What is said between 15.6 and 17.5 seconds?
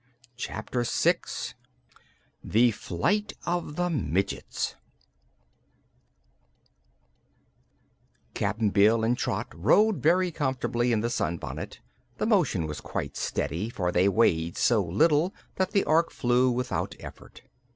the Ork flew without effort.